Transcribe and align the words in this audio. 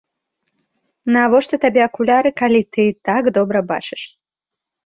Навошта 1.17 1.55
табе 1.65 1.81
акуляры 1.89 2.31
калі 2.43 2.61
ты 2.73 2.81
і 2.93 2.97
так 3.11 3.23
добра 3.37 3.59
бачыш? 3.75 4.01